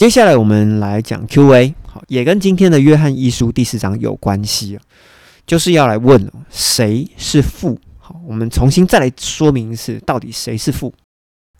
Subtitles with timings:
[0.00, 4.80] 接下来我们来讲 Q&A，好，也跟今天的约翰一书第四章有关系啊，
[5.46, 7.78] 就是要来问谁是父。
[7.98, 10.90] 好，我们重新再来说明一次，到底谁是父？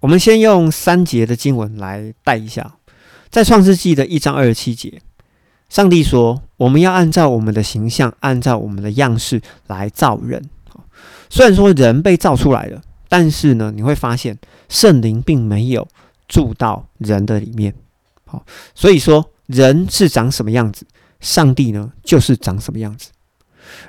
[0.01, 2.77] 我们先用三节的经文来带一下，
[3.29, 5.03] 在创世纪的一章二十七节，
[5.69, 10.49] 上帝说：“我们要按照我们的形象，按照我们的样式来造人。”
[11.29, 14.39] 虽然说人被造出来了，但是呢，你会发现
[14.71, 15.87] 圣灵并没有
[16.27, 17.75] 住到人的里面。
[18.31, 20.87] 好，所以说人是长什么样子，
[21.19, 23.11] 上帝呢就是长什么样子。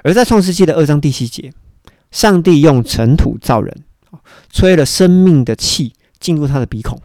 [0.03, 1.53] 而在创世纪的二章第七节，
[2.09, 3.83] 上帝用尘土造人，
[4.51, 6.99] 吹了生命的气进入他的鼻孔，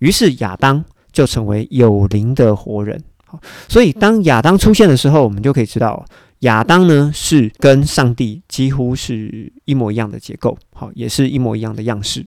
[0.00, 3.00] 于是亚当就成为有灵的活人。
[3.24, 6.04] 好，所以当亚当出现的时候，我们就可以知道
[6.40, 12.26] 亚当呢是跟上帝几乎是一模一样的结构，好，也是一模一样的样式。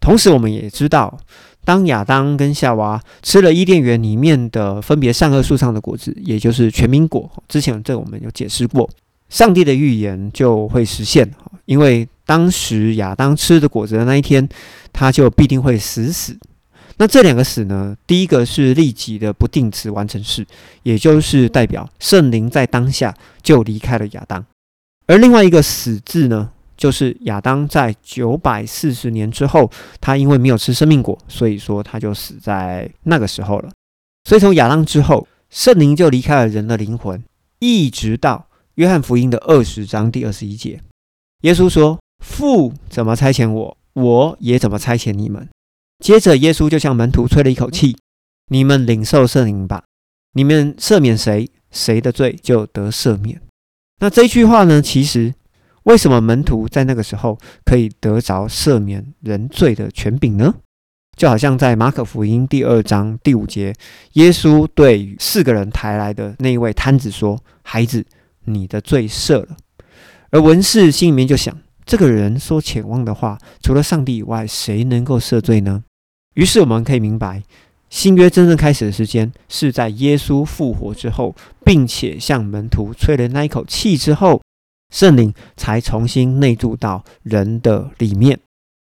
[0.00, 1.16] 同时，我们也知道。
[1.64, 8.88] 当亚当跟夏娃吃了伊甸园里面的分别善恶树上的果子，也就是全民果，之前这我们有解释过，
[9.28, 11.30] 上帝的预言就会实现。
[11.66, 14.48] 因为当时亚当吃的果子的那一天，
[14.92, 16.36] 他就必定会死死。
[16.96, 17.96] 那这两个死呢？
[18.06, 20.44] 第一个是立即的不定词完成式，
[20.82, 24.44] 也就是代表圣灵在当下就离开了亚当，
[25.06, 26.50] 而另外一个死字呢？
[26.80, 33.70] 就是亚当在九百四十年之后，他因为没有吃生命果，所以说他就死在那个时候了。
[34.24, 37.22] 所以从亚当之后，圣灵就离开了人的灵魂，
[37.58, 40.80] 一直到约翰福音的二十章第二十一节，
[41.42, 45.46] 耶稣说：“父怎么差遣我，我也怎么差遣你们。”
[46.02, 47.98] 接着耶稣就向门徒吹了一口气
[48.48, 49.84] ：“你们领受圣灵吧，
[50.32, 53.42] 你们赦免谁，谁的罪就得赦免。”
[54.00, 55.34] 那这句话呢，其实。
[55.90, 60.54] 为什么门徒在那个时候可以得着赦免人罪的权柄呢？
[61.16, 63.74] 就好像在马可福音第二章第五节，
[64.12, 68.06] 耶稣对四个人抬来的那一位摊子说：“孩子，
[68.44, 69.56] 你的罪赦了。”
[70.30, 75.82] 而文士心里面就想：这个人说浅望的话，除了上帝以外，谁能够赦罪呢？
[76.34, 77.42] 于是我们可以明白，
[77.88, 81.34] 新约真正开始的时间是在耶稣复活之后，
[81.64, 84.40] 并且向门徒吹了那一口气之后。
[84.90, 88.38] 圣灵才重新内住到人的里面，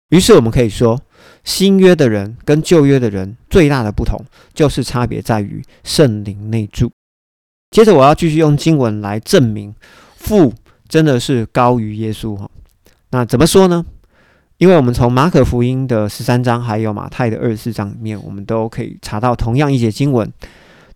[0.10, 1.02] 于是我们可以说，
[1.44, 4.24] 新约的人跟旧约的人最大的不同，
[4.54, 6.92] 就是差别在于圣灵内住。
[7.72, 9.76] 接着我要继续用经文来证明
[10.16, 10.54] 父
[10.88, 12.50] 真的是高于耶稣哈。
[13.10, 13.84] 那怎么说呢？
[14.58, 20.32] 因为我们从马可福音的十三章，还有马太的二十四章里面，我们都可以查到同样一节经文：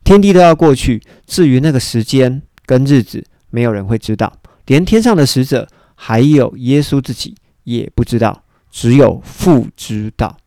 [0.03, 4.31] 天地都要过去，至于那个时间跟日子，没有人会知道。
[4.69, 10.37] 连天上的使者，还有耶稣自己也不知道，只有父知道。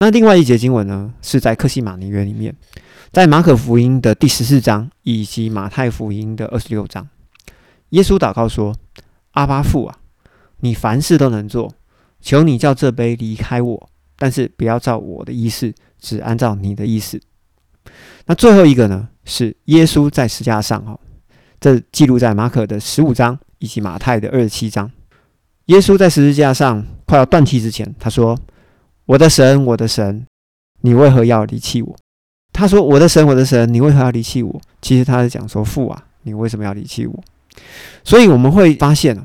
[0.00, 2.56] 那另外一节经文呢，是在克西马尼园里面，
[3.12, 7.08] 在马可福音的第十四章以及马太福音的二十六章，
[7.90, 8.74] 耶稣祷告说
[9.34, 9.98] ：“阿巴父啊，
[10.58, 11.72] 你凡事都能做，
[12.20, 17.20] 求你叫这杯离开我，但是不要照我的意思，只按照你的意思。”
[18.26, 20.98] 那最后一个呢，是耶稣在石架上哦。
[21.60, 24.90] 这记录在马可的十五章以及马太的二十七章。
[25.66, 28.38] 耶稣在十字架上快要断气之前，他说
[29.06, 30.26] ：“我的神，我的神，
[30.82, 31.96] 你为何要离弃我？”
[32.52, 37.24] 他说：“我的神，我的神，你为何要离弃我？”其实他是讲说：“父啊，你为什么要离弃我？”
[38.04, 39.16] 所以我们会发现，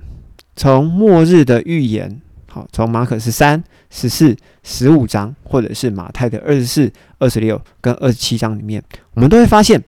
[0.56, 8.82] 从末日的预言，好，从马可十三、十四、十五章，或者是马太的二十四、二十六跟二十七章里面，
[9.14, 9.84] 我们都会发现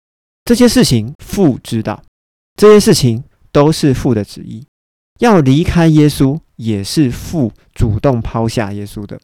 [0.45, 2.03] 这些事情父知道。
[2.60, 4.66] 这些事情都是父的旨意，
[5.21, 9.19] 要离开耶稣也是父主动抛下耶稣的，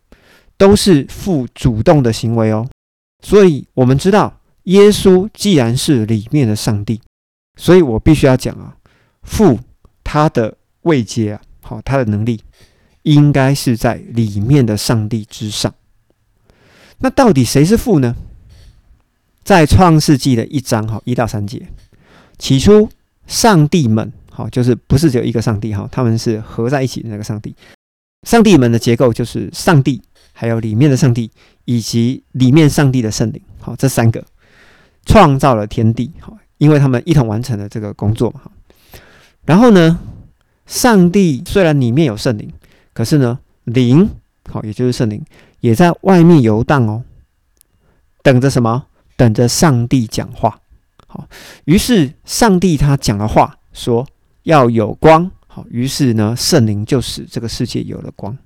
[0.57, 2.67] 都是父主动的行为哦。
[3.23, 6.99] 所以，我们知道耶稣既然是里面的上帝，
[7.59, 8.75] 所以我必须要讲啊，
[9.21, 9.61] 父
[10.03, 12.41] 他的位阶啊，好，他的能力
[13.03, 15.75] 应该是在里面的上帝之上。
[17.01, 18.17] 那到底谁是父呢？
[19.45, 21.69] 在创世纪的一章哈一到三节，
[22.39, 22.89] 起初。
[23.27, 27.55] 上帝们，好，就是不是只有一个上帝哈，他们是合在一起的那个上帝。
[28.23, 30.03] 上帝们的结构就是上帝，
[30.33, 31.31] 还有里面的上帝，
[31.65, 34.25] 以及里面上帝的圣灵，好，这三个
[35.05, 38.41] 创造了天地，好，因为他们一同完成了这个工作嘛，
[39.45, 40.01] 然后呢，
[40.67, 42.53] 上帝虽然里面有圣灵，
[42.93, 44.09] 可是呢，灵，
[44.51, 45.25] 好，也就是圣灵，
[45.61, 47.05] 也在外面游荡哦，
[48.23, 48.87] 等着什么？
[49.17, 50.61] 等着上帝讲话。
[51.65, 54.07] 于是上帝他讲了话，说
[54.43, 55.31] 要有光。
[55.47, 58.37] 好，于是呢，圣灵就使这个世界有了光。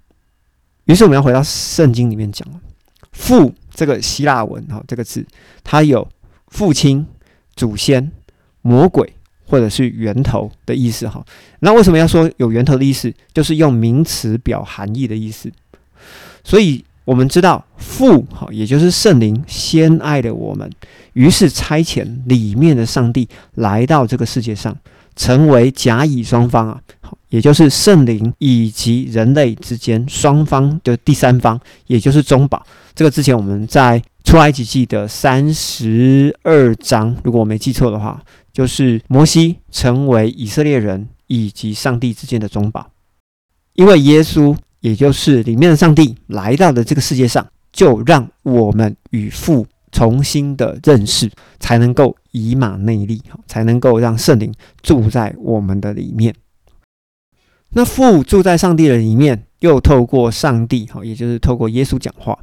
[0.84, 2.46] 于是我们要回到圣经里面讲，
[3.12, 5.26] 父这个希腊文哈这个字，
[5.64, 6.08] 它有
[6.49, 7.06] 父亲、
[7.56, 8.12] 祖先、
[8.62, 9.12] 魔鬼
[9.44, 11.25] 或者是源头的意思哈。
[11.61, 13.12] 那为什么要说有源头的意思？
[13.32, 15.50] 就是用名词表含义的意思。
[16.44, 20.70] 所以我们知道父哈，也就是圣灵先爱的我们，
[21.14, 24.72] 于是差遣里面的上帝来到这个世界上，
[25.16, 26.80] 成为甲乙双方啊，
[27.30, 31.58] 也就是圣灵以及人类之间双方的第三方，
[31.88, 32.64] 也就是中保。
[32.94, 38.22] 这个之前我们在出埃及记的三十二章，如果我没记错的话，
[38.52, 42.88] 就是摩西成为以色列人以及上帝之间的中保，
[43.74, 44.56] 因为耶稣。
[44.81, 56.35] 也就是里面的上帝来到了这个世界上，就让我们与父重新的认识，才能够以马内利，才能够让圣灵住在我们的里面。
[57.71, 62.37] 那父住在上帝的里面，又透过上帝，哈，也就是透过耶稣讲话，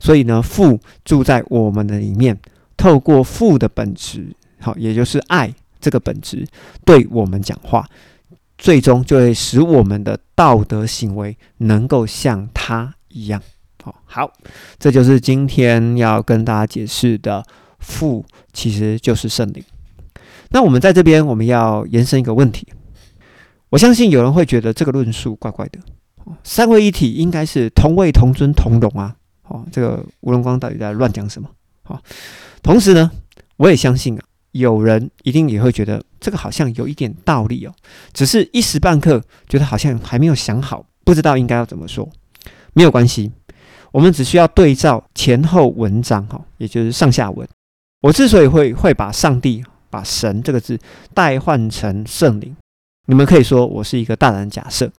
[0.00, 2.36] 所以呢，父住在我们的里面，
[2.76, 6.44] 透过父的本质，好，也就是爱这个本质，
[6.84, 7.86] 对我们讲话。
[8.62, 13.42] 最终就会使我们的道德行为能够像他一样。
[13.82, 14.32] 好，好，
[14.78, 17.44] 这就是今天要跟大家解释的
[17.80, 19.64] 父，其实就是圣灵。
[20.50, 22.64] 那我们在这边，我们要延伸一个问题。
[23.70, 25.80] 我相信有人会觉得这个论述怪怪的。
[26.44, 29.16] 三位一体应该是同位同尊同荣啊。
[29.48, 31.50] 哦，这个吴荣光到底在乱讲什么？
[31.82, 32.00] 好，
[32.62, 33.10] 同时呢，
[33.56, 34.22] 我也相信啊。
[34.52, 37.74] 有人一定也会觉得这个好像有一点道理哦，
[38.12, 42.08] 只是一时半刻觉得好像还没有想好，不知道应该要怎么说。
[42.74, 43.30] 没有关系，
[43.90, 47.46] 我们只需要对照前后文章哈，也就是上下文。
[48.02, 50.78] 我之所以会会把上帝、把神这个字
[51.14, 52.56] 代换成圣灵，
[53.06, 54.90] 你们可以说我是一个大胆假设，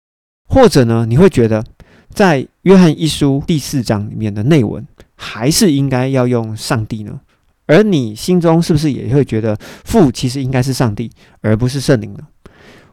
[0.48, 1.64] 或者呢，你会觉得
[2.10, 7.20] 在约翰一书第四章里面的内文，还是应该要用上帝呢？
[7.66, 11.10] 而你心中是不是也会觉得父其实应该是上帝，
[11.40, 12.20] 而不是圣灵呢？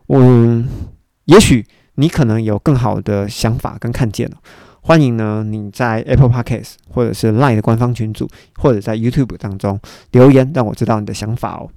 [0.07, 0.67] 嗯，
[1.25, 4.37] 也许你可能有更好的想法跟看见了。
[4.81, 9.79] 欢迎呢你在 Apple Podcast 或者是 Line 的官方群组，或者在 YouTube 当中
[10.11, 11.69] 留言，让我知道你的想法哦。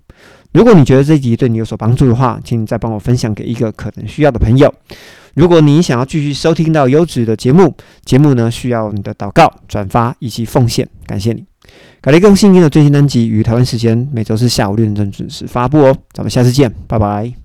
[0.53, 4.73] 如果你觉得这集对你有所帮助的话，请你再帮我分享给一个可能需要的朋友。
[5.35, 7.75] 如果你想要继续收听到优质的节目，
[8.05, 11.52] 节目呢需要你的祷告、转发以及奉献，感谢你。
[12.01, 17.42] 卡雷更新的最新单集于台湾时间每周四下午六点钟准时发布哦，咱们下次见，拜拜。